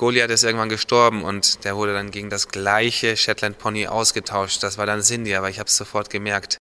[0.00, 4.62] Goliath ist irgendwann gestorben und der wurde dann gegen das gleiche Shetland Pony ausgetauscht.
[4.62, 6.56] Das war dann Cindy, aber ich habe es sofort gemerkt.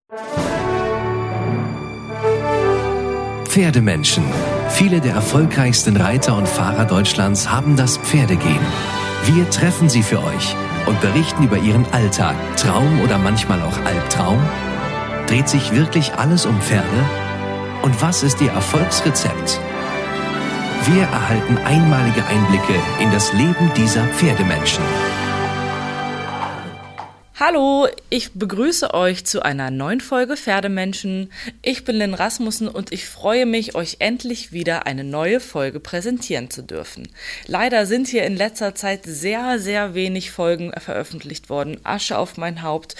[3.45, 4.23] Pferdemenschen.
[4.69, 8.65] Viele der erfolgreichsten Reiter und Fahrer Deutschlands haben das Pferdegehen.
[9.25, 10.55] Wir treffen sie für euch
[10.87, 14.43] und berichten über ihren Alltag, Traum oder manchmal auch Albtraum.
[15.27, 17.26] Dreht sich wirklich alles um Pferde?
[17.81, 19.59] Und was ist ihr Erfolgsrezept?
[20.85, 24.83] Wir erhalten einmalige Einblicke in das Leben dieser Pferdemenschen.
[27.39, 31.31] Hallo, ich begrüße euch zu einer neuen Folge Pferdemenschen.
[31.61, 36.49] Ich bin Lynn Rasmussen und ich freue mich, euch endlich wieder eine neue Folge präsentieren
[36.49, 37.09] zu dürfen.
[37.45, 41.79] Leider sind hier in letzter Zeit sehr, sehr wenig Folgen veröffentlicht worden.
[41.83, 42.95] Asche auf mein Haupt.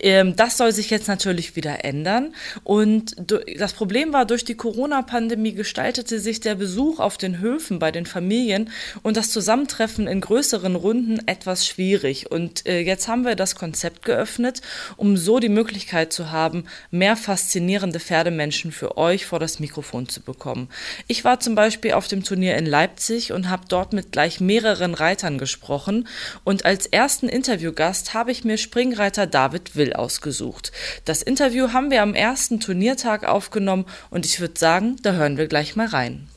[0.00, 2.34] Ähm, das soll sich jetzt natürlich wieder ändern.
[2.64, 3.14] Und
[3.58, 8.06] das Problem war, durch die Corona-Pandemie gestaltete sich der Besuch auf den Höfen bei den
[8.06, 8.70] Familien
[9.02, 12.30] und das Zusammentreffen in größeren Runden etwas schwierig.
[12.30, 14.62] Und äh, jetzt haben wir das Konzept Konzept geöffnet,
[14.96, 20.20] um so die Möglichkeit zu haben, mehr faszinierende Pferdemenschen für euch vor das Mikrofon zu
[20.20, 20.68] bekommen.
[21.08, 24.94] Ich war zum Beispiel auf dem Turnier in Leipzig und habe dort mit gleich mehreren
[24.94, 26.06] Reitern gesprochen
[26.44, 30.70] und als ersten Interviewgast habe ich mir Springreiter David Will ausgesucht.
[31.04, 35.48] Das Interview haben wir am ersten Turniertag aufgenommen und ich würde sagen, da hören wir
[35.48, 36.28] gleich mal rein.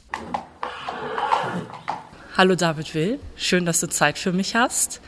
[2.37, 4.99] Hallo David Will, schön, dass du Zeit für mich hast.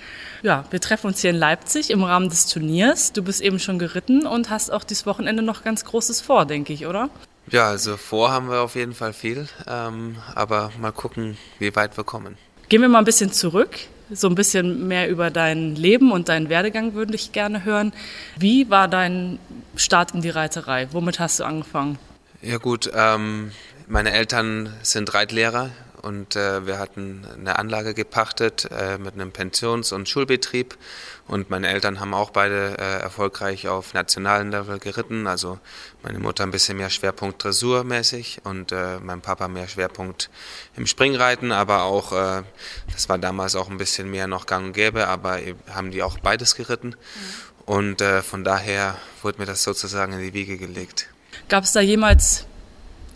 [0.43, 3.11] Ja, wir treffen uns hier in Leipzig im Rahmen des Turniers.
[3.11, 6.71] Du bist eben schon geritten und hast auch dieses Wochenende noch ganz Großes vor, denke
[6.71, 7.09] ich, oder?
[7.51, 11.97] Ja, also vor haben wir auf jeden Fall viel, ähm, aber mal gucken, wie weit
[11.97, 12.37] wir kommen.
[12.69, 13.71] Gehen wir mal ein bisschen zurück.
[14.09, 17.91] So ein bisschen mehr über dein Leben und deinen Werdegang würde ich gerne hören.
[18.37, 19.37] Wie war dein
[19.75, 20.87] Start in die Reiterei?
[20.93, 21.99] Womit hast du angefangen?
[22.41, 23.51] Ja gut, ähm,
[23.87, 25.71] meine Eltern sind Reitlehrer
[26.07, 30.77] und äh, wir hatten eine Anlage gepachtet äh, mit einem Pensions- und Schulbetrieb
[31.27, 35.59] und meine Eltern haben auch beide äh, erfolgreich auf nationalen Level geritten, also
[36.03, 40.29] meine Mutter ein bisschen mehr Schwerpunkt Dressurmäßig und äh, mein Papa mehr Schwerpunkt
[40.77, 42.43] im Springreiten, aber auch, äh,
[42.93, 45.39] das war damals auch ein bisschen mehr noch gang und gäbe, aber
[45.69, 47.73] haben die auch beides geritten mhm.
[47.73, 51.09] und äh, von daher wurde mir das sozusagen in die Wiege gelegt.
[51.49, 52.45] Gab es da jemals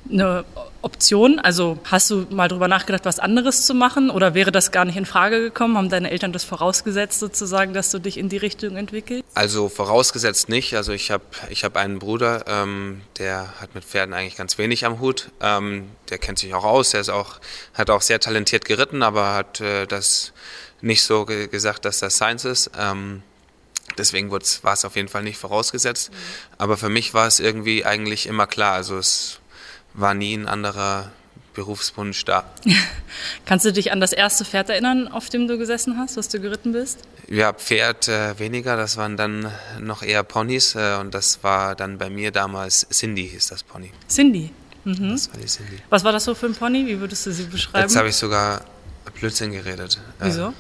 [0.10, 0.46] eine
[0.82, 1.40] Option?
[1.40, 4.98] Also hast du mal drüber nachgedacht, was anderes zu machen oder wäre das gar nicht
[4.98, 5.78] in Frage gekommen?
[5.78, 9.24] Haben deine Eltern das vorausgesetzt sozusagen, dass du dich in die Richtung entwickelst?
[9.34, 10.76] Also vorausgesetzt nicht.
[10.76, 14.86] Also ich habe ich hab einen Bruder, ähm, der hat mit Pferden eigentlich ganz wenig
[14.86, 15.30] am Hut.
[15.40, 17.40] Ähm, der kennt sich auch aus, der ist auch,
[17.74, 20.34] hat auch sehr talentiert geritten, aber hat äh, das
[20.82, 22.72] nicht so ge gesagt, dass das Science ist.
[22.78, 23.22] Ähm,
[23.98, 24.40] deswegen war
[24.74, 26.12] es auf jeden Fall nicht vorausgesetzt.
[26.12, 26.16] Mhm.
[26.58, 28.74] Aber für mich war es irgendwie eigentlich immer klar.
[28.74, 29.41] Also es
[29.94, 31.12] war nie ein anderer
[31.54, 32.46] Berufswunsch da.
[33.46, 36.40] Kannst du dich an das erste Pferd erinnern, auf dem du gesessen hast, was du
[36.40, 37.00] geritten bist?
[37.28, 41.98] Ja, Pferd äh, weniger, das waren dann noch eher Ponys äh, und das war dann
[41.98, 43.92] bei mir damals Cindy hieß das Pony.
[44.10, 44.52] Cindy?
[44.84, 45.12] Mhm.
[45.12, 45.78] Das war die Cindy.
[45.90, 46.88] Was war das so für ein Pony?
[46.88, 47.88] Wie würdest du sie beschreiben?
[47.88, 48.66] Jetzt habe ich sogar
[49.20, 50.00] Blödsinn geredet.
[50.20, 50.50] Wieso?
[50.50, 50.54] Äh,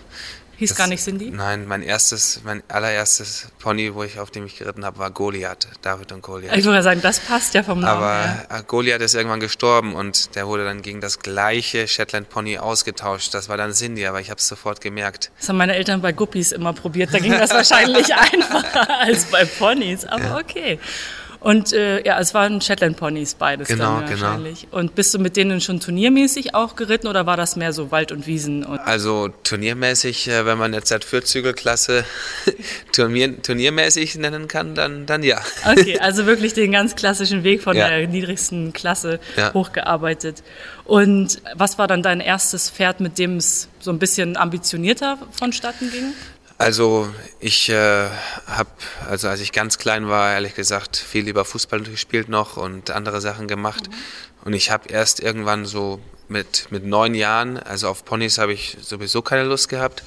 [0.61, 1.31] Hieß das, gar nicht Cindy?
[1.31, 5.67] Nein, mein erstes, mein allererstes Pony, wo ich auf dem ich geritten habe, war Goliath,
[5.81, 6.55] David und Goliath.
[6.55, 8.45] Ich würde sagen, das passt ja vom Namen Aber her.
[8.49, 13.33] Äh, Goliath ist irgendwann gestorben und der wurde dann gegen das gleiche Shetland Pony ausgetauscht.
[13.33, 15.31] Das war dann Cindy, aber ich habe es sofort gemerkt.
[15.39, 17.11] Das haben meine Eltern bei Guppies immer probiert.
[17.11, 20.05] Da ging das wahrscheinlich einfacher als bei Ponys.
[20.05, 20.37] Aber ja.
[20.37, 20.79] okay.
[21.41, 24.21] Und äh, ja, es waren Shetland Ponys beides genau, dann genau.
[24.21, 24.61] wahrscheinlich.
[24.61, 24.77] Genau.
[24.77, 28.11] Und bist du mit denen schon turniermäßig auch geritten oder war das mehr so Wald
[28.11, 28.63] und Wiesen?
[28.63, 32.05] Und also turniermäßig, äh, wenn man jetzt seit Vierzügelklasse
[32.91, 35.41] Turnier, turniermäßig nennen kann, dann, dann ja.
[35.65, 37.89] Okay, also wirklich den ganz klassischen Weg von ja.
[37.89, 39.51] der niedrigsten Klasse ja.
[39.51, 40.43] hochgearbeitet.
[40.85, 45.89] Und was war dann dein erstes Pferd, mit dem es so ein bisschen ambitionierter vonstatten
[45.89, 46.13] ging?
[46.61, 48.07] Also ich äh,
[48.45, 48.69] habe,
[49.09, 53.19] also als ich ganz klein war, ehrlich gesagt, viel lieber Fußball gespielt noch und andere
[53.19, 53.89] Sachen gemacht.
[53.89, 53.93] Mhm.
[54.43, 58.77] Und ich habe erst irgendwann so mit, mit neun Jahren, also auf Ponys habe ich
[58.79, 60.03] sowieso keine Lust gehabt.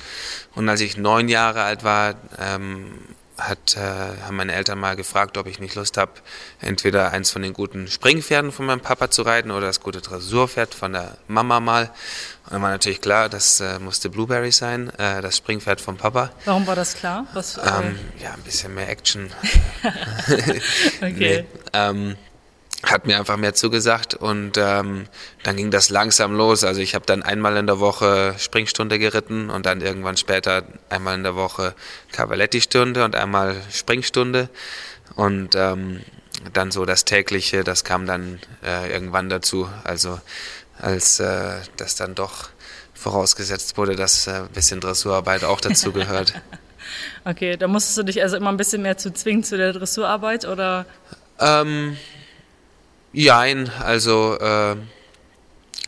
[0.54, 3.00] Und als ich neun Jahre alt war, ähm,
[3.38, 6.12] hat, äh, haben meine Eltern mal gefragt, ob ich nicht Lust habe,
[6.60, 10.74] entweder eins von den guten Springpferden von meinem Papa zu reiten oder das gute Dressurpferd
[10.74, 11.90] von der Mama mal.
[12.44, 16.30] Und dann war natürlich klar, das äh, musste Blueberry sein, äh, das Springpferd vom Papa.
[16.44, 17.26] Warum war das klar?
[17.32, 19.30] Was, äh, ähm, ja, ein bisschen mehr Action.
[21.00, 21.12] okay.
[21.12, 22.16] Nee, ähm,
[22.86, 25.06] hat mir einfach mehr zugesagt und ähm,
[25.42, 26.64] dann ging das langsam los.
[26.64, 31.14] Also ich habe dann einmal in der Woche Springstunde geritten und dann irgendwann später einmal
[31.14, 31.74] in der Woche
[32.12, 34.48] Cavaletti-Stunde und einmal Springstunde.
[35.16, 36.00] Und ähm,
[36.52, 39.68] dann so das tägliche, das kam dann äh, irgendwann dazu.
[39.84, 40.20] Also
[40.78, 42.48] als äh, das dann doch
[42.92, 46.34] vorausgesetzt wurde, dass äh, ein bisschen Dressurarbeit auch dazu gehört.
[47.24, 50.44] okay, da musstest du dich also immer ein bisschen mehr zu zwingen zu der Dressurarbeit
[50.44, 50.86] oder?
[51.38, 51.96] Ähm,
[53.14, 54.76] jein, also äh,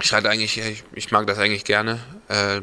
[0.01, 2.01] ich hatte eigentlich, ich, ich, mag das eigentlich gerne.
[2.29, 2.63] Äh,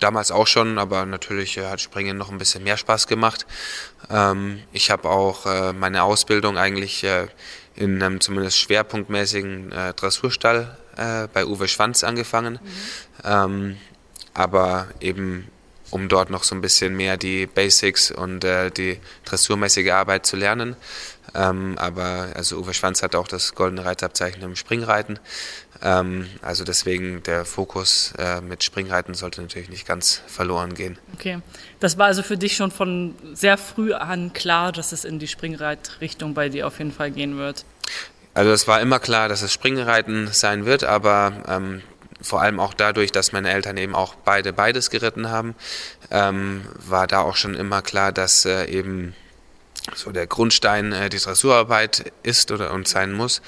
[0.00, 3.46] damals auch schon, aber natürlich äh, hat Springen noch ein bisschen mehr Spaß gemacht.
[4.10, 7.28] Ähm, ich habe auch äh, meine Ausbildung eigentlich äh,
[7.76, 12.54] in einem zumindest schwerpunktmäßigen äh, Dressurstall äh, bei Uwe Schwanz angefangen.
[12.54, 12.68] Mhm.
[13.24, 13.76] Ähm,
[14.34, 15.48] aber eben
[15.90, 20.36] um dort noch so ein bisschen mehr die Basics und äh, die dressurmäßige Arbeit zu
[20.36, 20.76] lernen.
[21.34, 25.18] Ähm, aber also Uwe Schwanz hat auch das goldene Reitabzeichen im Springreiten.
[25.82, 30.98] Ähm, also deswegen der Fokus äh, mit Springreiten sollte natürlich nicht ganz verloren gehen.
[31.14, 31.40] Okay,
[31.78, 35.28] das war also für dich schon von sehr früh an klar, dass es in die
[35.28, 37.64] Springreitrichtung bei dir auf jeden Fall gehen wird.
[38.34, 41.82] Also es war immer klar, dass es Springreiten sein wird, aber ähm,
[42.22, 45.54] vor allem auch dadurch, dass meine Eltern eben auch beide beides geritten haben,
[46.10, 49.14] ähm, war da auch schon immer klar, dass äh, eben
[49.94, 53.42] so der Grundstein äh, die Dressurarbeit ist oder und sein muss.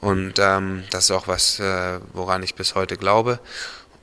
[0.00, 3.40] Und ähm, das ist auch was, äh, woran ich bis heute glaube.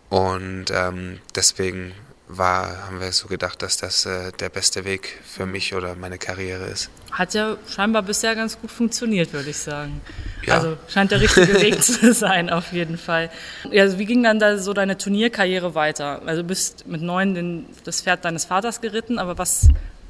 [0.09, 1.93] Und ähm, deswegen
[2.29, 6.19] war, haben wir so gedacht, dass das äh, der beste Weg für mich oder meine
[6.19, 6.89] Karriere ist.
[7.11, 9.99] Hat ja scheinbar bisher ganz gut funktioniert, würde ich sagen.
[10.45, 10.55] Ja.
[10.55, 13.31] Also scheint der richtige Weg zu sein, auf jeden Fall.
[13.71, 16.21] Also wie ging dann da so deine Turnierkarriere weiter?
[16.25, 19.67] Also du bist mit neun den, das Pferd deines Vaters geritten, aber was,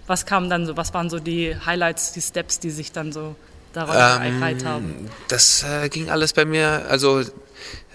[0.10, 3.36] was kam dann so, was waren so die Highlights, die Steps, die sich dann so
[3.74, 5.10] daran ähm, ereilt haben?
[5.28, 7.22] Das äh, ging alles bei mir, also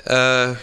[0.05, 0.55] äh,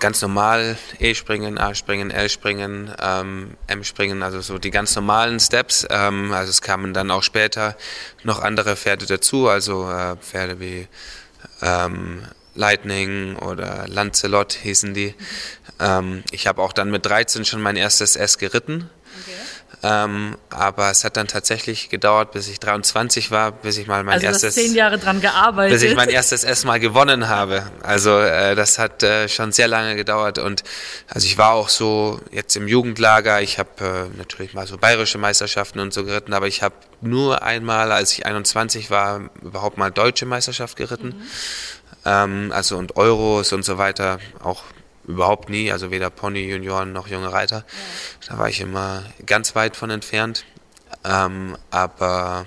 [0.00, 5.86] ganz normal E-Springen, A-Springen, L-Springen, ähm, M-Springen, also so die ganz normalen Steps.
[5.90, 7.76] Ähm, also es kamen dann auch später
[8.24, 10.88] noch andere Pferde dazu, also äh, Pferde wie
[11.62, 12.22] ähm,
[12.56, 15.14] Lightning oder Lancelot hießen die.
[15.78, 18.90] Ähm, ich habe auch dann mit 13 schon mein erstes S geritten.
[19.22, 19.45] Okay.
[19.82, 24.14] Ähm, aber es hat dann tatsächlich gedauert, bis ich 23 war, bis ich mal mein
[24.14, 24.54] also erstes.
[24.54, 25.74] zehn Jahre dran gearbeitet.
[25.74, 27.70] Bis ich mein erstes mal gewonnen habe.
[27.82, 30.64] Also äh, das hat äh, schon sehr lange gedauert und
[31.08, 33.42] also ich war auch so jetzt im Jugendlager.
[33.42, 37.42] Ich habe äh, natürlich mal so bayerische Meisterschaften und so geritten, aber ich habe nur
[37.42, 41.08] einmal, als ich 21 war, überhaupt mal deutsche Meisterschaft geritten.
[41.08, 41.22] Mhm.
[42.06, 44.62] Ähm, also und Euros und so weiter auch
[45.06, 47.58] überhaupt nie, also weder Pony, Junioren noch junge Reiter.
[47.58, 47.64] Ja.
[48.28, 50.44] Da war ich immer ganz weit von entfernt.
[51.04, 52.46] Ähm, aber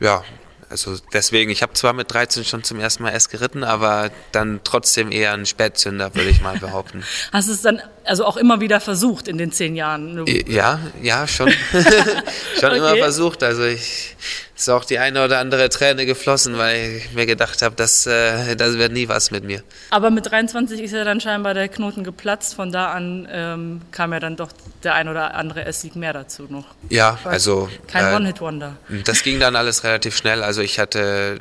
[0.00, 0.22] ja,
[0.70, 4.60] also deswegen, ich habe zwar mit 13 schon zum ersten Mal S geritten, aber dann
[4.64, 7.04] trotzdem eher ein Spätzünder, würde ich mal behaupten.
[7.32, 10.26] Hast du es dann also auch immer wieder versucht in den zehn Jahren?
[10.46, 11.50] Ja, ja, schon.
[12.60, 12.76] schon okay.
[12.76, 13.42] immer versucht.
[13.42, 14.16] Also ich
[14.58, 18.56] ist auch die eine oder andere Träne geflossen, weil ich mir gedacht habe, das, äh,
[18.56, 19.62] das wird nie was mit mir.
[19.90, 22.56] Aber mit 23 ist ja dann scheinbar der Knoten geplatzt.
[22.56, 24.48] Von da an ähm, kam ja dann doch
[24.82, 26.64] der ein oder andere S-Sieg mehr dazu noch.
[26.88, 27.68] Ja, also.
[27.86, 28.76] Kein äh, One-Hit-Wonder.
[29.04, 30.42] Das ging dann alles relativ schnell.
[30.42, 31.40] Also ich hatte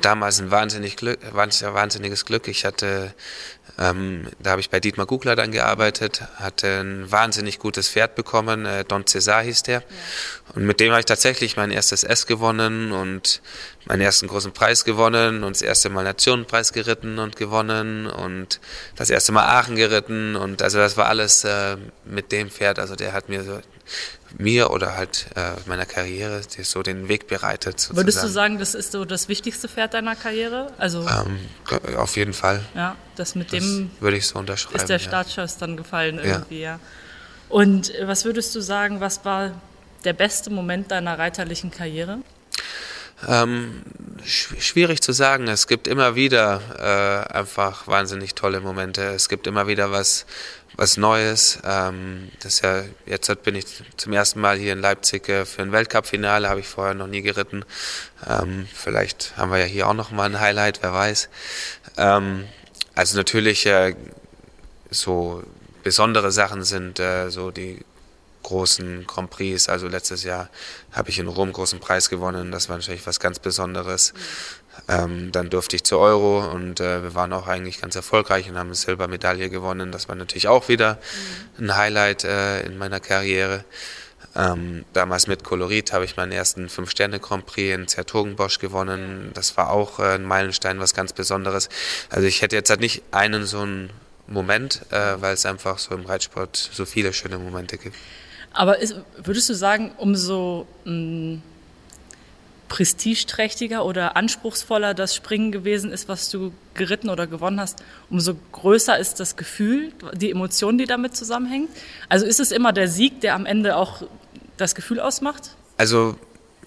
[0.00, 2.48] damals ein wahnsinnig Glück, wahnsinniges Glück.
[2.48, 3.14] Ich hatte
[3.78, 8.66] ähm, da habe ich bei Dietmar Gugler dann gearbeitet, hatte ein wahnsinnig gutes Pferd bekommen,
[8.66, 9.80] äh, Don Cesar hieß der.
[9.80, 9.82] Ja.
[10.54, 13.40] Und mit dem habe ich tatsächlich mein erstes S gewonnen und
[13.86, 18.60] meinen ersten großen Preis gewonnen und das erste Mal Nationenpreis geritten und gewonnen und
[18.96, 22.78] das erste Mal Aachen geritten und also das war alles äh, mit dem Pferd.
[22.78, 23.60] Also der hat mir so
[24.38, 27.80] mir oder halt äh, meiner Karriere so den Weg bereitet.
[27.80, 27.96] Sozusagen.
[27.96, 30.72] Würdest du sagen, das ist so das wichtigste Pferd deiner Karriere?
[30.78, 31.38] Also ähm,
[31.96, 32.60] auf jeden Fall.
[32.74, 34.76] Ja, das mit das dem würde ich so unterschreiben.
[34.76, 35.60] Ist der Startschuss ja.
[35.60, 36.74] dann gefallen irgendwie, ja.
[36.74, 36.80] ja.
[37.48, 39.52] Und äh, was würdest du sagen, was war
[40.04, 42.18] der beste Moment deiner reiterlichen Karriere?
[43.28, 43.82] Ähm,
[44.24, 45.46] schwierig zu sagen.
[45.48, 49.02] Es gibt immer wieder äh, einfach wahnsinnig tolle Momente.
[49.02, 50.26] Es gibt immer wieder was,
[50.76, 51.58] was Neues.
[51.64, 55.72] Ähm, das ja, jetzt bin ich zum ersten Mal hier in Leipzig äh, für ein
[55.72, 57.64] Weltcup-Finale, habe ich vorher noch nie geritten.
[58.26, 61.28] Ähm, vielleicht haben wir ja hier auch noch mal ein Highlight, wer weiß.
[61.96, 62.44] Ähm,
[62.94, 63.94] also natürlich äh,
[64.90, 65.42] so
[65.82, 67.84] besondere Sachen sind äh, so die
[68.42, 69.68] großen Grand Prix.
[69.68, 70.48] Also letztes Jahr
[70.92, 72.52] habe ich in Rom großen Preis gewonnen.
[72.52, 74.12] Das war natürlich was ganz Besonderes.
[74.88, 78.56] Ähm, dann durfte ich zur Euro und äh, wir waren auch eigentlich ganz erfolgreich und
[78.56, 79.92] haben eine Silbermedaille gewonnen.
[79.92, 80.98] Das war natürlich auch wieder
[81.58, 83.64] ein Highlight äh, in meiner Karriere.
[84.34, 89.30] Ähm, damals mit Kolorit habe ich meinen ersten Fünf-Sterne-Grand Prix in Zertogenbosch gewonnen.
[89.34, 91.68] Das war auch äh, ein Meilenstein, was ganz Besonderes.
[92.08, 93.90] Also ich hätte jetzt halt nicht einen so einen
[94.26, 97.96] Moment, äh, weil es einfach so im Reitsport so viele schöne Momente gibt.
[98.54, 101.38] Aber ist, würdest du sagen, umso mh,
[102.72, 108.98] prestigeträchtiger oder anspruchsvoller das Springen gewesen ist, was du geritten oder gewonnen hast, umso größer
[108.98, 111.68] ist das Gefühl, die Emotion, die damit zusammenhängt.
[112.08, 114.04] Also ist es immer der Sieg, der am Ende auch
[114.56, 115.54] das Gefühl ausmacht?
[115.76, 116.16] Also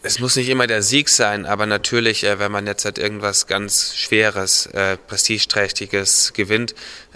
[0.04, 3.48] es muss nicht immer der Sieg sein, aber natürlich, äh, wenn man jetzt halt irgendwas
[3.48, 6.76] ganz Schweres, äh, Prestigeträchtiges gewinnt,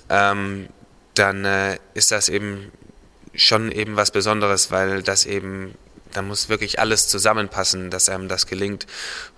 [0.10, 0.67] ähm,
[1.13, 2.72] dann äh, ist das eben
[3.36, 5.75] schon eben was Besonderes, weil das eben
[6.13, 8.87] da muss wirklich alles zusammenpassen, dass einem das gelingt.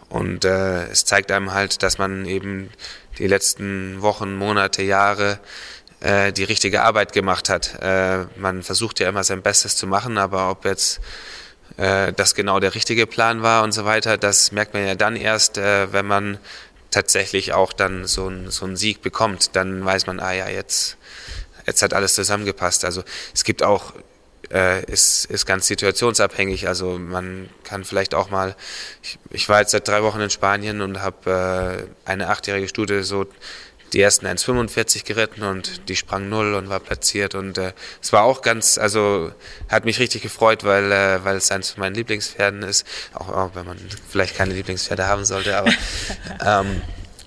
[0.09, 2.69] Und äh, es zeigt einem halt, dass man eben
[3.17, 5.39] die letzten Wochen, Monate, Jahre
[6.01, 7.81] äh, die richtige Arbeit gemacht hat.
[7.81, 10.99] Äh, man versucht ja immer sein Bestes zu machen, aber ob jetzt
[11.77, 15.15] äh, das genau der richtige Plan war und so weiter, das merkt man ja dann
[15.15, 16.39] erst, äh, wenn man
[16.89, 19.55] tatsächlich auch dann so, ein, so einen Sieg bekommt.
[19.55, 20.97] Dann weiß man, ah ja, jetzt,
[21.65, 22.85] jetzt hat alles zusammengepasst.
[22.85, 23.93] Also es gibt auch
[24.53, 26.67] äh, ist, ist ganz situationsabhängig.
[26.67, 28.55] Also man kann vielleicht auch mal,
[29.01, 33.03] ich, ich war jetzt seit drei Wochen in Spanien und habe äh, eine achtjährige Stute
[33.03, 33.25] so
[33.93, 37.35] die ersten 1,45 geritten und die sprang null und war platziert.
[37.35, 39.31] Und äh, es war auch ganz, also
[39.69, 43.51] hat mich richtig gefreut, weil, äh, weil es eines von meinen Lieblingspferden ist, auch, auch
[43.55, 43.77] wenn man
[44.09, 45.71] vielleicht keine Lieblingspferde haben sollte, aber
[46.45, 46.81] ähm,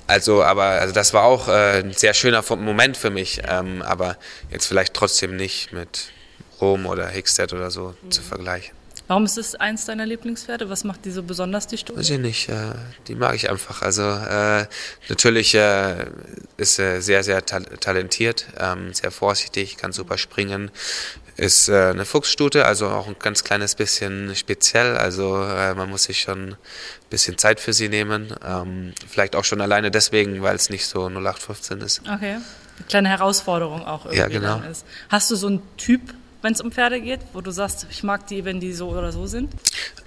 [0.06, 4.18] also, aber also das war auch äh, ein sehr schöner Moment für mich, ähm, aber
[4.50, 6.08] jetzt vielleicht trotzdem nicht mit
[6.64, 8.10] Rom oder Hickstead oder so mhm.
[8.10, 8.74] zu vergleichen.
[9.06, 10.70] Warum ist es eins deiner Lieblingspferde?
[10.70, 12.00] Was macht die so besonders, die Stunde?
[12.00, 12.72] Weiß ich nicht, äh,
[13.06, 13.82] die mag ich einfach.
[13.82, 14.66] Also äh,
[15.10, 16.06] natürlich äh,
[16.56, 20.70] ist er sehr, sehr ta talentiert, ähm, sehr vorsichtig, kann super springen,
[21.36, 24.96] ist äh, eine Fuchsstute, also auch ein ganz kleines bisschen speziell.
[24.96, 26.56] Also äh, man muss sich schon ein
[27.10, 28.34] bisschen Zeit für sie nehmen.
[28.42, 32.00] Ähm, vielleicht auch schon alleine deswegen, weil es nicht so 0815 ist.
[32.10, 32.36] Okay.
[32.76, 34.62] Eine kleine Herausforderung auch irgendwie ja, genau.
[34.70, 34.86] ist.
[35.10, 36.00] Hast du so einen Typ
[36.44, 39.12] wenn es um Pferde geht, wo du sagst, ich mag die, wenn die so oder
[39.12, 39.50] so sind?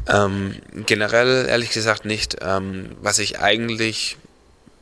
[0.08, 2.38] Ähm, generell ehrlich gesagt nicht.
[2.42, 4.18] Ähm, was ich eigentlich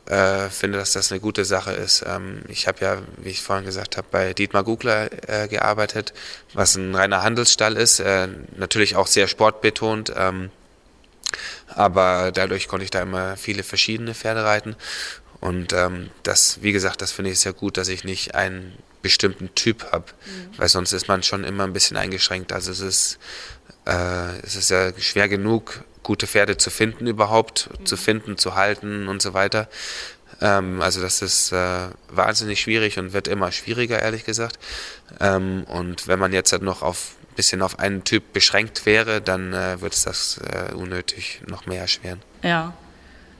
[0.04, 2.04] äh, finde, dass das eine gute Sache ist.
[2.06, 6.12] Ähm, ich habe ja, wie ich vorhin gesagt habe, bei Dietmar Gugler äh, gearbeitet,
[6.52, 10.12] was ein reiner Handelsstall ist, äh, natürlich auch sehr sportbetont.
[10.14, 10.50] Ähm,
[11.68, 14.76] aber dadurch konnte ich da immer viele verschiedene Pferde reiten.
[15.40, 19.54] Und ähm, das, wie gesagt, das finde ich sehr gut, dass ich nicht einen bestimmten
[19.54, 20.58] Typ habe, mhm.
[20.58, 22.52] weil sonst ist man schon immer ein bisschen eingeschränkt.
[22.52, 23.18] Also es ist,
[23.86, 27.86] äh, es ist ja schwer genug, gute Pferde zu finden überhaupt, mhm.
[27.86, 29.68] zu finden, zu halten und so weiter.
[30.40, 34.58] Ähm, also das ist äh, wahnsinnig schwierig und wird immer schwieriger, ehrlich gesagt.
[35.20, 39.52] Ähm, und wenn man jetzt halt noch auf bisschen auf einen Typ beschränkt wäre, dann
[39.52, 42.22] äh, wird es das äh, unnötig noch mehr erschweren.
[42.42, 42.72] Ja,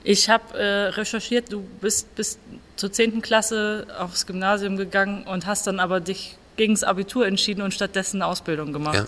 [0.04, 2.38] ich habe äh, recherchiert, du bist bis
[2.76, 3.23] zur 10.
[3.23, 8.23] Klasse aufs Gymnasium gegangen und hast dann aber dich gegen das Abitur entschieden und stattdessen
[8.23, 8.95] eine Ausbildung gemacht.
[8.95, 9.06] Ja.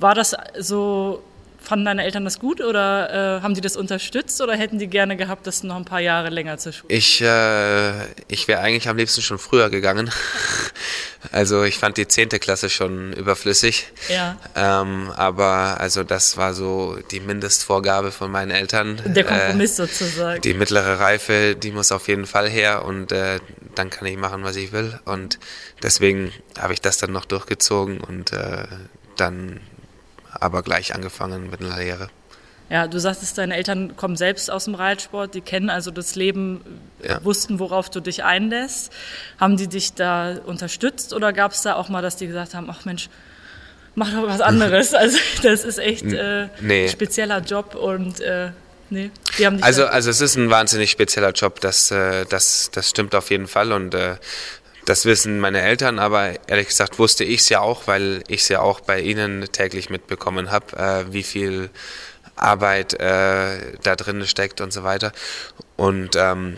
[0.00, 1.22] War das so
[1.68, 5.18] Fanden deine Eltern das gut oder äh, haben die das unterstützt oder hätten die gerne
[5.18, 8.88] gehabt, dass du noch ein paar Jahre länger zur Schule Ich, äh, ich wäre eigentlich
[8.88, 10.10] am liebsten schon früher gegangen.
[11.32, 12.30] also ich fand die 10.
[12.30, 13.88] Klasse schon überflüssig.
[14.08, 14.38] Ja.
[14.56, 19.02] Ähm, aber also das war so die Mindestvorgabe von meinen Eltern.
[19.04, 20.40] Der Kompromiss äh, sozusagen.
[20.40, 23.40] Die mittlere Reife, die muss auf jeden Fall her und äh,
[23.74, 24.98] dann kann ich machen, was ich will.
[25.04, 25.38] Und
[25.82, 28.66] deswegen habe ich das dann noch durchgezogen und äh,
[29.16, 29.60] dann
[30.32, 32.08] aber gleich angefangen mit einer Lehre.
[32.70, 36.60] Ja, du sagtest, deine Eltern kommen selbst aus dem Reitsport, die kennen also das Leben,
[37.02, 37.24] ja.
[37.24, 38.92] wussten, worauf du dich einlässt.
[39.40, 42.68] Haben die dich da unterstützt oder gab es da auch mal, dass die gesagt haben,
[42.68, 43.08] ach Mensch,
[43.94, 44.92] mach doch was anderes?
[44.94, 46.84] also das ist echt äh, nee.
[46.84, 48.50] ein spezieller Job und äh,
[48.90, 52.70] nee, die haben dich also, also es ist ein wahnsinnig spezieller Job, das, äh, das,
[52.70, 54.16] das stimmt auf jeden Fall und äh,
[54.88, 58.48] das wissen meine Eltern, aber ehrlich gesagt wusste ich es ja auch, weil ich es
[58.48, 61.68] ja auch bei ihnen täglich mitbekommen habe, äh, wie viel
[62.36, 65.12] Arbeit äh, da drin steckt und so weiter.
[65.76, 66.56] Und ähm,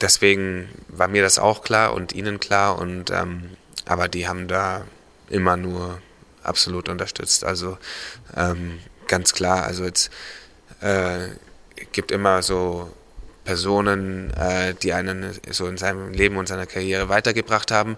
[0.00, 2.78] deswegen war mir das auch klar und ihnen klar.
[2.78, 4.84] Und ähm, aber die haben da
[5.28, 6.00] immer nur
[6.44, 7.42] absolut unterstützt.
[7.42, 7.78] Also
[8.36, 9.64] ähm, ganz klar.
[9.64, 10.12] Also jetzt
[10.82, 11.30] äh,
[11.90, 12.92] gibt immer so
[13.44, 17.96] Personen, äh, die einen so in seinem Leben und seiner Karriere weitergebracht haben.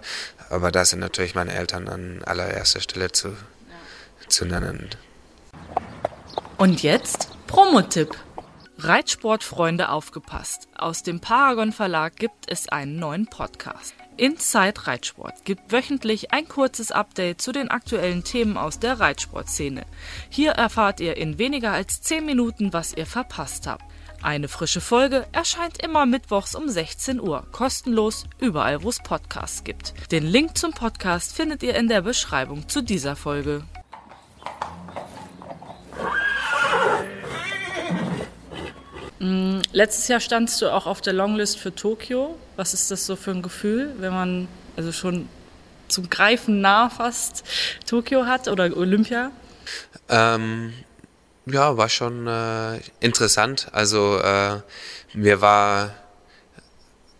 [0.49, 3.35] Aber da sind natürlich meine Eltern an allererster Stelle zu, ja.
[4.27, 4.89] zu nennen.
[6.57, 8.15] Und jetzt Promotipp.
[8.77, 10.67] Reitsportfreunde aufgepasst.
[10.75, 13.95] Aus dem Paragon Verlag gibt es einen neuen Podcast.
[14.17, 19.85] Inside Reitsport gibt wöchentlich ein kurzes Update zu den aktuellen Themen aus der Reitsportszene.
[20.29, 23.83] Hier erfahrt ihr in weniger als 10 Minuten, was ihr verpasst habt.
[24.21, 29.93] Eine frische Folge erscheint immer mittwochs um 16 Uhr, kostenlos überall, wo es Podcasts gibt.
[30.11, 33.63] Den Link zum Podcast findet ihr in der Beschreibung zu dieser Folge.
[39.19, 42.37] Mm, letztes Jahr standst du auch auf der Longlist für Tokio.
[42.55, 45.29] Was ist das so für ein Gefühl, wenn man also schon
[45.87, 47.43] zum Greifen nah fast
[47.85, 49.31] Tokio hat oder Olympia?
[50.09, 50.73] Ähm,
[51.45, 53.67] ja, war schon äh, interessant.
[53.71, 54.61] Also äh,
[55.13, 55.93] mir war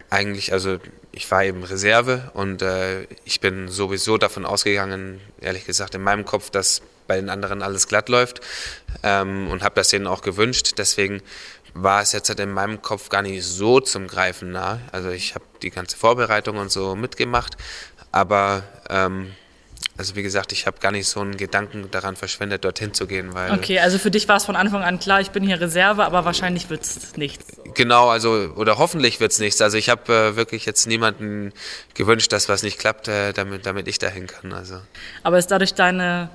[0.09, 0.79] eigentlich, also
[1.11, 6.25] ich war eben Reserve und äh, ich bin sowieso davon ausgegangen, ehrlich gesagt, in meinem
[6.25, 8.41] Kopf, dass bei den anderen alles glatt läuft
[9.03, 10.73] ähm, und habe das denen auch gewünscht.
[10.77, 11.21] Deswegen
[11.73, 14.79] war es jetzt halt in meinem Kopf gar nicht so zum Greifen nah.
[14.91, 17.57] Also ich habe die ganze Vorbereitung und so mitgemacht,
[18.11, 19.35] aber ähm,
[19.97, 23.33] also wie gesagt, ich habe gar nicht so einen Gedanken daran verschwendet, dorthin zu gehen.
[23.33, 26.03] Weil okay, also für dich war es von Anfang an klar, ich bin hier Reserve,
[26.03, 27.45] aber wahrscheinlich wird es nichts.
[27.75, 29.61] Genau, also oder hoffentlich wird es nichts.
[29.61, 31.53] Also ich habe äh, wirklich jetzt niemanden
[31.93, 34.51] gewünscht, dass was nicht klappt, äh, damit, damit ich dahin kann.
[34.51, 34.81] Also.
[35.23, 36.29] Aber ist dadurch deine,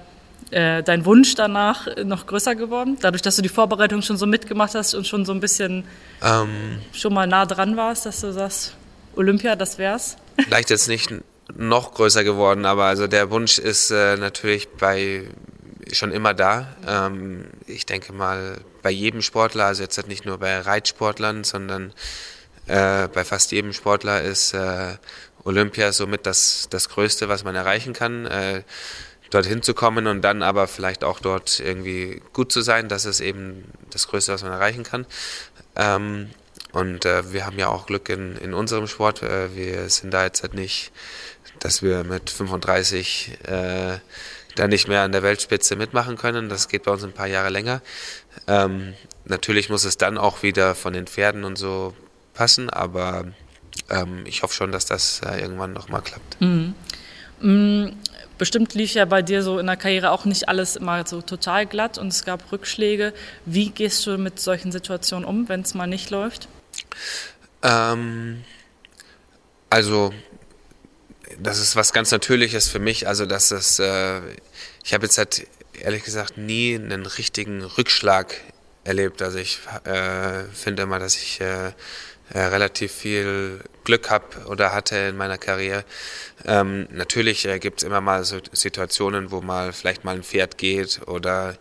[0.50, 2.96] äh, dein Wunsch danach noch größer geworden?
[3.02, 5.84] Dadurch, dass du die Vorbereitung schon so mitgemacht hast und schon so ein bisschen
[6.22, 8.74] ähm, schon mal nah dran warst, dass du sagst,
[9.16, 10.16] Olympia, das wär's?
[10.38, 11.12] Vielleicht jetzt nicht
[11.56, 15.26] noch größer geworden, aber also der Wunsch ist äh, natürlich bei
[15.92, 16.68] schon immer da.
[16.86, 21.92] Ähm, ich denke mal bei jedem Sportler, also jetzt nicht nur bei Reitsportlern, sondern
[22.66, 24.94] äh, bei fast jedem Sportler ist äh,
[25.44, 28.26] Olympia somit das, das Größte, was man erreichen kann.
[28.26, 28.62] Äh,
[29.30, 33.20] dorthin zu kommen und dann aber vielleicht auch dort irgendwie gut zu sein, das ist
[33.20, 35.06] eben das Größte, was man erreichen kann.
[35.76, 36.30] Ähm,
[36.72, 39.22] und äh, wir haben ja auch Glück in, in unserem Sport.
[39.22, 40.92] Äh, wir sind da jetzt halt nicht
[41.60, 43.98] dass wir mit 35 äh,
[44.56, 46.48] dann nicht mehr an der Weltspitze mitmachen können.
[46.48, 47.82] Das geht bei uns ein paar Jahre länger.
[48.48, 51.94] Ähm, natürlich muss es dann auch wieder von den Pferden und so
[52.34, 53.26] passen, aber
[53.88, 56.40] ähm, ich hoffe schon, dass das äh, irgendwann nochmal klappt.
[56.40, 56.74] Mhm.
[57.40, 57.92] Mhm.
[58.38, 61.66] Bestimmt lief ja bei dir so in der Karriere auch nicht alles immer so total
[61.66, 63.12] glatt und es gab Rückschläge.
[63.44, 66.48] Wie gehst du mit solchen Situationen um, wenn es mal nicht läuft?
[67.62, 68.44] Ähm,
[69.70, 70.12] also
[71.38, 73.06] das ist was ganz Natürliches für mich.
[73.06, 74.20] Also, dass es, äh,
[74.84, 78.34] ich habe jetzt halt ehrlich gesagt nie einen richtigen Rückschlag
[78.84, 79.22] erlebt.
[79.22, 81.72] Also, ich äh, finde immer, dass ich äh,
[82.32, 85.84] äh relativ viel Glück habe oder hatte in meiner Karriere.
[86.44, 90.58] Ähm, natürlich äh, gibt es immer mal so Situationen, wo mal vielleicht mal ein Pferd
[90.58, 91.56] geht oder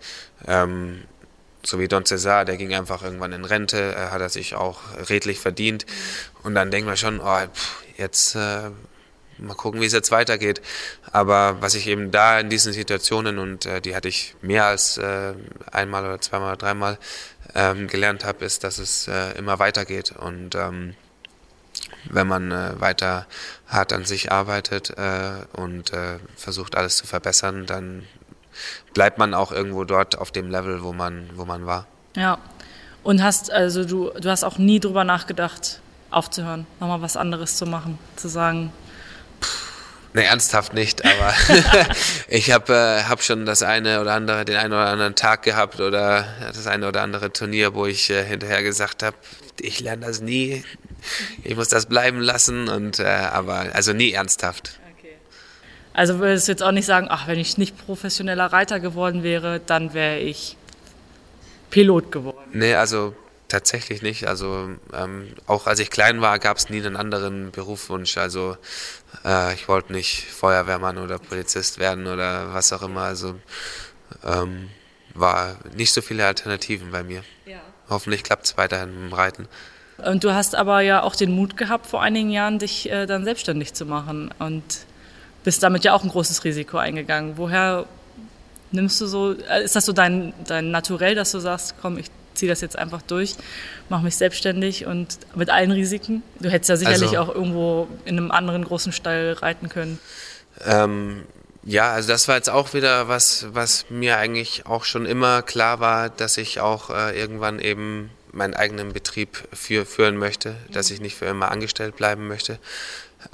[0.48, 1.04] ähm,
[1.64, 4.80] so wie Don Cesar, der ging einfach irgendwann in Rente, äh, hat er sich auch
[5.10, 5.86] redlich verdient.
[6.44, 8.70] Und dann denkt man schon, oh, pff, jetzt äh,
[9.38, 10.62] mal gucken, wie es jetzt weitergeht.
[11.12, 14.98] Aber was ich eben da in diesen Situationen, und äh, die hatte ich mehr als
[14.98, 15.34] äh,
[15.72, 16.98] einmal oder zweimal oder dreimal
[17.56, 20.12] ähm, gelernt habe, ist, dass es äh, immer weitergeht.
[20.12, 20.96] Und ähm,
[22.06, 23.28] wenn man äh, weiter
[23.68, 28.08] hart an sich arbeitet äh, und äh, versucht alles zu verbessern, dann
[28.94, 31.88] bleibt man auch irgendwo dort auf dem Level, wo man, wo man war.
[32.16, 32.38] Ja.
[33.04, 35.80] Und hast also du, du hast auch nie drüber nachgedacht,
[36.12, 38.72] aufzuhören, nochmal was anderes zu machen, zu sagen,
[40.14, 41.34] Ne, ernsthaft nicht, aber
[42.28, 45.80] ich habe äh, hab schon das eine oder andere, den einen oder anderen Tag gehabt
[45.80, 49.16] oder das eine oder andere Turnier, wo ich äh, hinterher gesagt habe,
[49.62, 50.64] ich lerne das nie,
[51.44, 54.80] ich muss das bleiben lassen und äh, aber also nie ernsthaft.
[55.94, 59.60] Also würdest du jetzt auch nicht sagen, ach, wenn ich nicht professioneller Reiter geworden wäre,
[59.66, 60.56] dann wäre ich
[61.70, 62.50] Pilot geworden.
[62.54, 63.16] Nee, also
[63.48, 64.28] tatsächlich nicht.
[64.28, 68.18] Also ähm, auch als ich klein war, gab es nie einen anderen Berufswunsch.
[68.18, 68.56] Also
[69.26, 73.02] äh, ich wollte nicht Feuerwehrmann oder Polizist werden oder was auch immer.
[73.02, 73.36] Also
[74.24, 74.70] ähm,
[75.14, 77.24] war nicht so viele Alternativen bei mir.
[77.46, 77.60] Ja.
[77.90, 79.48] Hoffentlich klappt es weiterhin mit dem Reiten.
[79.98, 83.26] Und du hast aber ja auch den Mut gehabt, vor einigen Jahren dich äh, dann
[83.26, 84.64] selbstständig zu machen und
[85.44, 87.38] bist damit ja auch ein großes Risiko eingegangen.
[87.38, 87.86] Woher
[88.72, 92.08] nimmst du so, äh, ist das so dein, dein Naturell, dass du sagst, komm, ich
[92.34, 93.36] ziehe das jetzt einfach durch,
[93.90, 96.24] mache mich selbstständig und mit allen Risiken.
[96.40, 100.00] Du hättest ja sicherlich also, auch irgendwo in einem anderen großen Stall reiten können.
[100.66, 101.24] Ähm,
[101.64, 105.80] ja, also das war jetzt auch wieder was, was mir eigentlich auch schon immer klar
[105.80, 111.02] war, dass ich auch äh, irgendwann eben meinen eigenen Betrieb für, führen möchte, dass ich
[111.02, 112.60] nicht für immer angestellt bleiben möchte.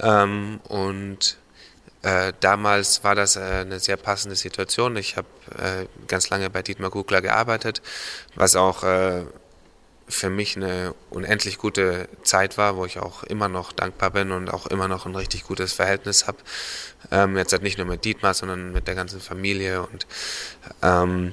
[0.00, 1.36] Ähm, und
[2.06, 4.96] äh, damals war das äh, eine sehr passende Situation.
[4.96, 5.26] Ich habe
[5.58, 7.82] äh, ganz lange bei Dietmar Kugler gearbeitet,
[8.36, 9.24] was auch äh,
[10.06, 14.50] für mich eine unendlich gute Zeit war, wo ich auch immer noch dankbar bin und
[14.50, 16.38] auch immer noch ein richtig gutes Verhältnis habe.
[17.10, 19.82] Ähm, jetzt halt nicht nur mit Dietmar, sondern mit der ganzen Familie.
[19.82, 20.06] Und,
[20.82, 21.32] ähm,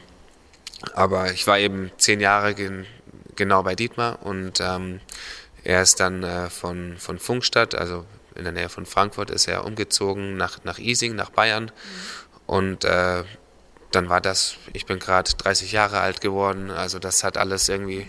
[0.96, 2.88] aber ich war eben zehn Jahre gen
[3.36, 5.02] genau bei Dietmar und ähm,
[5.64, 8.06] er ist dann äh, von, von Funkstadt, also
[8.36, 11.72] in der Nähe von Frankfurt, ist er umgezogen nach, nach Ising, nach Bayern.
[12.46, 13.24] Und äh,
[13.92, 18.08] dann war das, ich bin gerade 30 Jahre alt geworden, also das hat alles irgendwie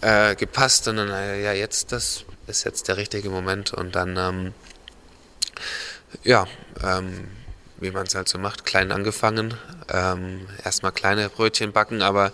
[0.00, 4.16] äh, gepasst und dann, äh, ja, jetzt, das ist jetzt der richtige Moment und dann,
[4.16, 4.54] ähm,
[6.22, 6.46] ja,
[6.82, 7.28] ähm,
[7.78, 9.54] wie man es halt so macht, klein angefangen,
[9.88, 12.32] ähm, erstmal kleine Brötchen backen, aber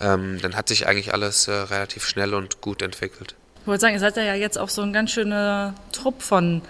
[0.00, 3.34] ähm, dann hat sich eigentlich alles äh, relativ schnell und gut entwickelt.
[3.68, 6.62] Ich wollte sagen, ihr seid ja jetzt auch so ein ganz schöner Trupp von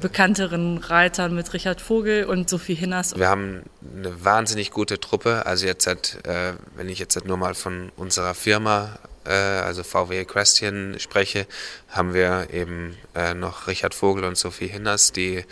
[0.00, 3.14] bekannteren Reitern mit Richard Vogel und Sophie Hinners.
[3.14, 3.60] Wir haben
[3.94, 5.44] eine wahnsinnig gute Truppe.
[5.44, 10.18] Also jetzt, halt, äh, wenn ich jetzt nur mal von unserer Firma, äh, also VW
[10.18, 11.46] Equestrian spreche,
[11.90, 15.44] haben wir eben äh, noch Richard Vogel und Sophie Hinners, die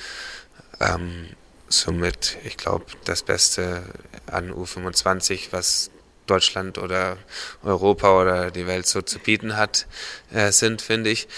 [0.81, 1.27] ähm,
[1.69, 3.83] somit, ich glaube, das Beste
[4.25, 5.91] an U25, was
[6.33, 7.19] Deutschland oder
[7.63, 9.87] Europa oder die Welt so zu bieten hat,
[10.33, 11.29] äh, sind, finde ich.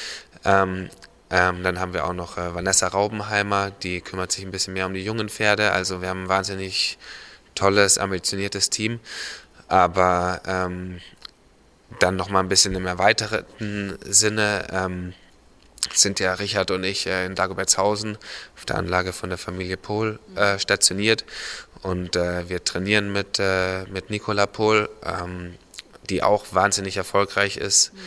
[0.44, 0.88] Ähm,
[1.30, 4.86] ähm, dann haben wir auch noch äh, Vanessa Raubenheimer, die kümmert sich ein bisschen mehr
[4.86, 5.72] um die jungen Pferde.
[5.72, 6.96] Also wir haben ein wahnsinnig
[7.56, 9.00] tolles, ambitioniertes Team.
[9.66, 11.00] Aber ähm,
[11.98, 15.14] dann nochmal ein bisschen im erweiterten Sinne ähm,
[15.92, 18.16] sind ja Richard und ich äh, in Dagobertshausen
[18.56, 21.24] auf der Anlage von der Familie Pohl äh, stationiert.
[21.84, 25.54] Und äh, wir trainieren mit, äh, mit Nicola Pohl, ähm,
[26.10, 27.94] die auch wahnsinnig erfolgreich ist.
[27.94, 27.98] Mhm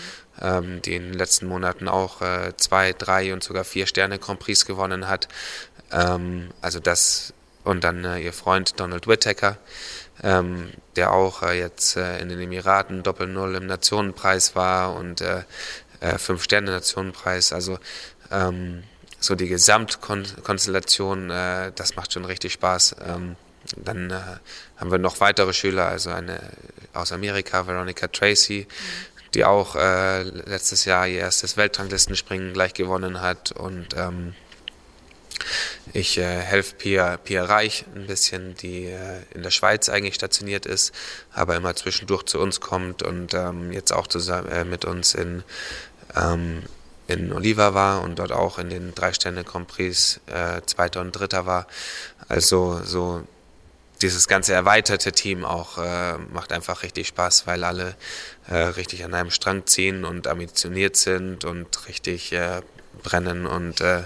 [0.42, 4.40] ähm, die in den letzten Monaten auch äh, zwei, drei und sogar vier Sterne Grand
[4.40, 5.28] Prix gewonnen hat.
[5.92, 9.58] Ähm, also das und dann äh, ihr Freund Donald Whittaker,
[10.24, 15.44] ähm, der auch äh, jetzt äh, in den Emiraten Doppel-Null im Nationenpreis war und äh,
[16.00, 17.52] äh, Fünf-Sterne-Nationenpreis.
[17.52, 17.78] Also
[18.32, 18.84] ähm,
[19.20, 22.96] so die Gesamtkonstellation, äh, das macht schon richtig Spaß.
[23.06, 23.36] Ähm,
[23.75, 24.21] dann äh,
[24.77, 26.39] haben wir noch weitere Schüler, also eine
[26.93, 28.67] aus Amerika, Veronica Tracy,
[29.34, 33.51] die auch äh, letztes Jahr ihr erstes Weltranglistenspringen gleich gewonnen hat.
[33.51, 34.34] Und ähm,
[35.93, 40.65] ich äh, helfe Pia, Pia Reich ein bisschen, die äh, in der Schweiz eigentlich stationiert
[40.65, 40.93] ist,
[41.34, 45.43] aber immer zwischendurch zu uns kommt und ähm, jetzt auch zusammen äh, mit uns in,
[46.15, 46.63] ähm,
[47.08, 51.45] in Oliva war und dort auch in den drei Sterne Grand äh, Zweiter und Dritter
[51.45, 51.67] war.
[52.27, 53.23] Also so
[54.01, 57.95] dieses ganze erweiterte Team auch äh, macht einfach richtig Spaß, weil alle
[58.49, 62.62] äh, richtig an einem Strang ziehen und ambitioniert sind und richtig äh,
[63.03, 64.03] brennen und äh,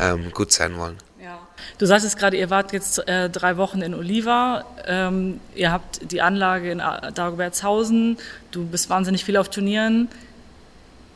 [0.00, 0.96] ähm, gut sein wollen.
[1.22, 1.38] Ja.
[1.78, 6.22] Du sagtest gerade, ihr wart jetzt äh, drei Wochen in Oliva, ähm, ihr habt die
[6.22, 8.18] Anlage in Dagobertshausen,
[8.50, 10.08] du bist wahnsinnig viel auf Turnieren.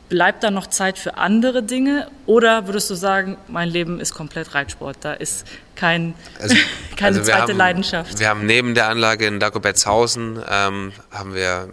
[0.09, 4.53] Bleibt da noch Zeit für andere Dinge oder würdest du sagen, mein Leben ist komplett
[4.53, 6.55] Reitsport, da ist kein, also,
[6.97, 8.19] keine also zweite haben, Leidenschaft?
[8.19, 11.69] Wir haben neben der Anlage in Dagobertshausen ähm, haben wir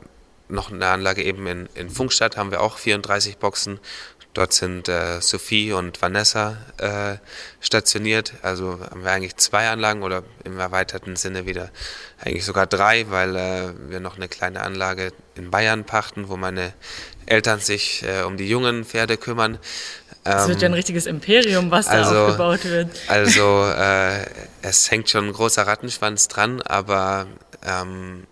[0.48, 3.78] noch eine Anlage eben in, in Funkstadt, haben wir auch 34 Boxen.
[4.32, 7.16] Dort sind äh, Sophie und Vanessa äh,
[7.60, 8.34] stationiert.
[8.42, 11.70] Also haben wir eigentlich zwei Anlagen oder im erweiterten Sinne wieder
[12.20, 16.72] eigentlich sogar drei, weil äh, wir noch eine kleine Anlage in Bayern pachten, wo meine
[17.26, 19.58] Eltern sich äh, um die jungen Pferde kümmern.
[20.22, 22.88] Es wird ja ein ähm, richtiges Imperium, was also, da aufgebaut wird.
[23.08, 24.26] Also äh,
[24.62, 27.26] es hängt schon ein großer Rattenschwanz dran, aber
[27.66, 28.26] ähm,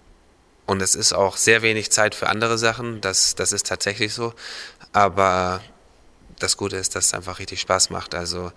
[0.66, 4.34] und es ist auch sehr wenig Zeit für andere Sachen, das, das ist tatsächlich so.
[4.92, 5.62] Aber
[6.38, 8.14] das Gute ist, dass es einfach richtig Spaß macht.
[8.14, 8.52] Also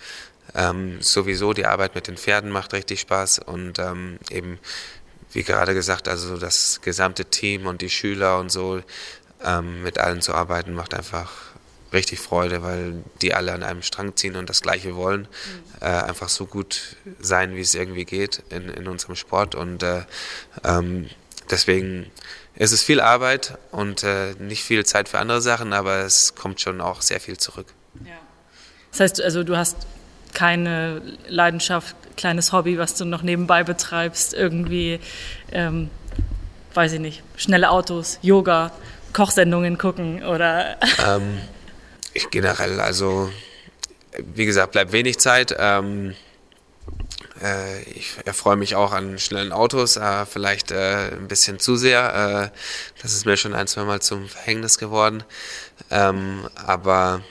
[0.55, 4.59] ähm, sowieso die Arbeit mit den Pferden macht richtig Spaß und ähm, eben,
[5.31, 8.81] wie gerade gesagt, also das gesamte Team und die Schüler und so
[9.43, 11.31] ähm, mit allen zu arbeiten macht einfach
[11.93, 15.21] richtig Freude, weil die alle an einem Strang ziehen und das Gleiche wollen.
[15.21, 15.27] Mhm.
[15.81, 20.03] Äh, einfach so gut sein, wie es irgendwie geht in, in unserem Sport und äh,
[20.63, 21.09] ähm,
[22.53, 26.35] Deswegen ist es viel Arbeit und äh, nicht viel Zeit für andere Sachen, aber es
[26.35, 27.67] kommt schon auch sehr viel zurück.
[28.05, 28.11] Ja.
[28.91, 29.77] Das heißt, also du hast
[30.33, 34.99] keine Leidenschaft, kleines Hobby, was du noch nebenbei betreibst, irgendwie,
[35.51, 35.89] ähm,
[36.73, 38.71] weiß ich nicht, schnelle Autos, Yoga,
[39.13, 40.77] Kochsendungen gucken oder?
[41.05, 41.39] Ähm,
[42.13, 43.31] ich generell, also
[44.17, 45.55] wie gesagt, bleibt wenig Zeit.
[45.57, 46.13] Ähm, äh,
[47.95, 52.51] ich erfreue mich auch an schnellen Autos, äh, vielleicht äh, ein bisschen zu sehr.
[52.53, 52.57] Äh,
[53.01, 55.23] das ist mir schon ein, zwei Mal zum Verhängnis geworden.
[55.89, 57.21] Ähm, aber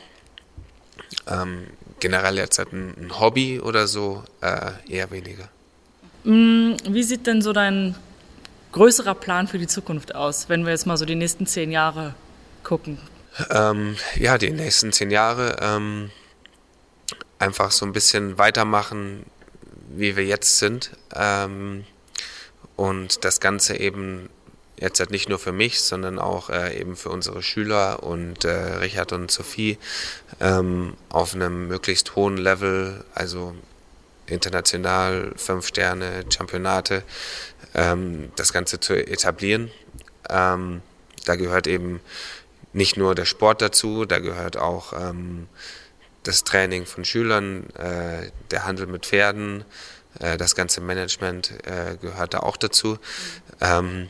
[1.29, 1.67] ähm,
[2.01, 5.49] generell jetzt halt ein, Hobby oder so äh, eher weniger.
[6.25, 7.95] Mm, wie sieht denn so dein
[8.73, 12.15] größerer Plan für die Zukunft aus, wenn wir jetzt mal so die nächsten zehn Jahre
[12.63, 12.99] gucken?
[13.51, 16.11] Ähm, ja, die nächsten zehn Jahre ähm,
[17.39, 19.25] einfach so ein bisschen weitermachen,
[19.97, 20.91] wie wir jetzt sind.
[21.15, 21.85] Ähm,
[22.77, 24.31] und das Ganze eben
[24.79, 28.51] jetzt halt nicht nur für mich, sondern auch äh, eben für unsere Schüler und äh,
[28.51, 29.79] Richard und Sophie
[30.41, 33.55] ähm, auf einem möglichst hohen Level, also
[34.27, 37.03] international, fünf Sterne, Championate,
[37.75, 39.71] ähm, das Ganze zu etablieren.
[40.31, 40.81] Ähm,
[41.27, 42.01] da gehört eben
[42.73, 45.49] nicht nur der Sport dazu, da gehört auch ähm,
[46.23, 49.65] das Training von Schülern, äh, der Handel mit Pferden,
[50.19, 52.99] äh, das ganze Management äh, gehört da auch dazu.
[53.61, 54.09] Ähm,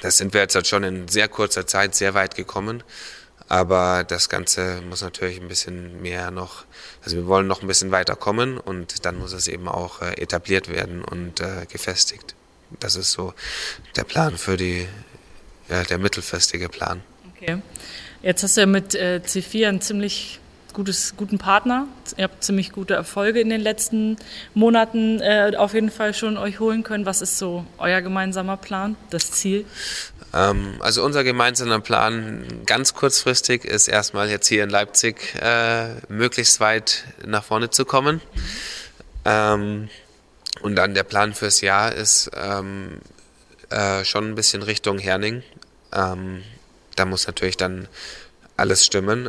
[0.00, 2.82] das sind wir jetzt halt schon in sehr kurzer Zeit sehr weit gekommen.
[3.48, 6.64] Aber das Ganze muss natürlich ein bisschen mehr noch,
[7.04, 10.14] also wir wollen noch ein bisschen weiter kommen und dann muss es eben auch äh,
[10.14, 12.34] etabliert werden und äh, gefestigt.
[12.80, 13.34] Das ist so
[13.96, 14.88] der Plan für die,
[15.68, 17.02] ja, der mittelfristige Plan.
[17.36, 17.60] Okay.
[18.22, 20.40] Jetzt hast du ja mit äh, C4 einen ziemlich
[20.74, 21.86] gutes, guten Partner.
[22.16, 24.18] Ihr habt ziemlich gute Erfolge in den letzten
[24.52, 27.06] Monaten äh, auf jeden Fall schon euch holen können.
[27.06, 29.64] Was ist so euer gemeinsamer Plan, das Ziel?
[30.34, 36.60] Ähm, also unser gemeinsamer Plan ganz kurzfristig ist erstmal jetzt hier in Leipzig äh, möglichst
[36.60, 38.20] weit nach vorne zu kommen.
[39.24, 39.88] Ähm,
[40.60, 43.00] und dann der Plan fürs Jahr ist ähm,
[43.70, 45.42] äh, schon ein bisschen Richtung Herning.
[45.92, 46.42] Ähm,
[46.96, 47.88] da muss natürlich dann
[48.56, 49.26] alles stimmen.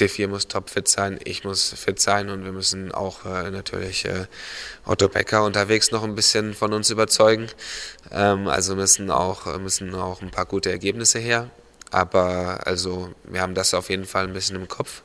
[0.00, 4.04] Äh, C4 muss topfit sein, ich muss fit sein und wir müssen auch äh, natürlich
[4.04, 4.26] äh,
[4.84, 7.48] Otto Becker unterwegs noch ein bisschen von uns überzeugen.
[8.10, 11.50] Ähm, also müssen auch, müssen auch ein paar gute Ergebnisse her.
[11.90, 15.02] Aber also wir haben das auf jeden Fall ein bisschen im Kopf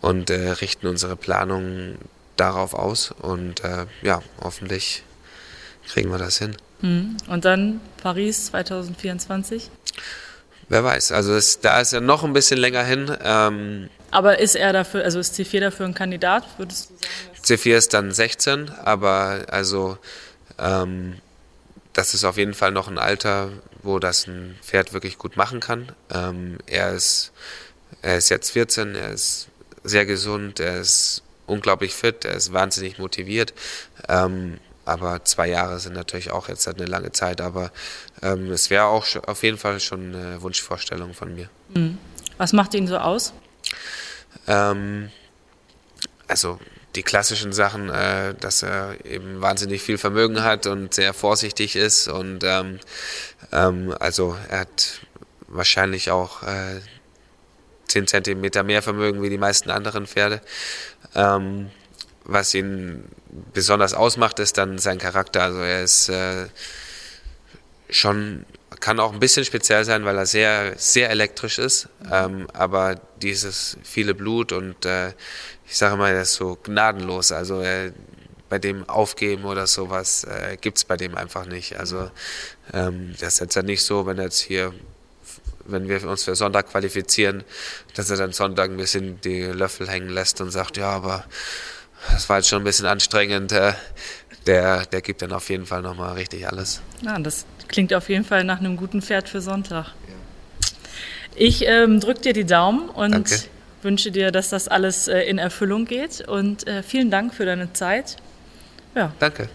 [0.00, 1.96] und äh, richten unsere Planung
[2.36, 5.02] darauf aus und äh, ja, hoffentlich
[5.88, 6.56] kriegen wir das hin.
[6.80, 7.16] Hm.
[7.26, 9.70] Und dann Paris 2024?
[10.70, 13.12] Wer weiß, also es, da ist ja noch ein bisschen länger hin.
[13.24, 17.60] Ähm, aber ist er dafür, also ist C4 dafür ein Kandidat, würdest du sagen?
[17.60, 19.98] C4 ist dann 16, aber also
[20.60, 21.16] ähm,
[21.92, 23.50] das ist auf jeden Fall noch ein Alter,
[23.82, 25.90] wo das ein Pferd wirklich gut machen kann.
[26.14, 27.32] Ähm, er, ist,
[28.00, 29.48] er ist jetzt 14, er ist
[29.82, 33.54] sehr gesund, er ist unglaublich fit, er ist wahnsinnig motiviert.
[34.08, 37.70] Ähm, aber zwei Jahre sind natürlich auch jetzt eine lange Zeit, aber
[38.22, 41.48] ähm, es wäre auch auf jeden Fall schon eine Wunschvorstellung von mir.
[41.74, 41.96] Hm.
[42.38, 43.32] Was macht ihn so aus?
[44.48, 45.10] Ähm,
[46.26, 46.58] also
[46.96, 52.08] die klassischen Sachen, äh, dass er eben wahnsinnig viel Vermögen hat und sehr vorsichtig ist
[52.08, 52.80] und ähm,
[53.52, 55.00] ähm, also er hat
[55.46, 56.80] wahrscheinlich auch äh,
[57.86, 60.40] 10 Zentimeter mehr Vermögen wie die meisten anderen Pferde.
[61.14, 61.70] Ähm,
[62.24, 63.04] was ihn
[63.52, 65.42] besonders ausmacht, ist dann sein Charakter.
[65.42, 66.46] Also er ist äh,
[67.88, 68.44] schon
[68.80, 71.88] kann auch ein bisschen speziell sein, weil er sehr, sehr elektrisch ist.
[72.10, 75.08] Ähm, aber dieses viele Blut und äh,
[75.66, 77.30] ich sage mal, er ist so gnadenlos.
[77.30, 77.92] Also äh,
[78.48, 81.78] bei dem Aufgeben oder sowas äh, gibt es bei dem einfach nicht.
[81.78, 82.10] Also
[82.72, 84.72] ähm, das ist jetzt ja nicht so, wenn er jetzt hier,
[85.66, 87.44] wenn wir uns für Sonntag qualifizieren,
[87.94, 91.24] dass er dann Sonntag ein bisschen die Löffel hängen lässt und sagt, ja, aber
[92.12, 93.52] das war jetzt schon ein bisschen anstrengend.
[93.52, 93.74] Äh,
[94.46, 96.80] der, der gibt dann auf jeden Fall nochmal richtig alles.
[97.02, 99.92] Ja, das Klingt auf jeden Fall nach einem guten Pferd für Sonntag.
[101.36, 103.36] Ich ähm, drücke dir die Daumen und Danke.
[103.82, 106.26] wünsche dir, dass das alles äh, in Erfüllung geht.
[106.26, 108.16] Und äh, vielen Dank für deine Zeit.
[108.96, 109.12] Ja.
[109.20, 109.48] Danke.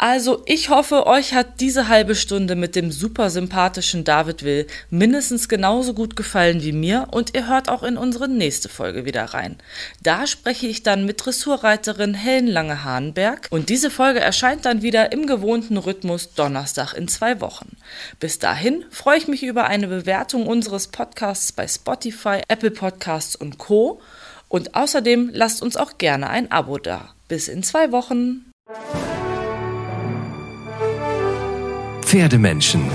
[0.00, 5.48] Also ich hoffe, euch hat diese halbe Stunde mit dem super sympathischen David Will mindestens
[5.48, 9.56] genauso gut gefallen wie mir und ihr hört auch in unsere nächste Folge wieder rein.
[10.00, 15.26] Da spreche ich dann mit Dressurreiterin Helen Lange-Hahnberg und diese Folge erscheint dann wieder im
[15.26, 17.76] gewohnten Rhythmus Donnerstag in zwei Wochen.
[18.20, 23.58] Bis dahin freue ich mich über eine Bewertung unseres Podcasts bei Spotify, Apple Podcasts und
[23.58, 24.00] Co.
[24.46, 27.14] Und außerdem lasst uns auch gerne ein Abo da.
[27.26, 28.44] Bis in zwei Wochen.
[32.08, 32.90] Pferdemenschen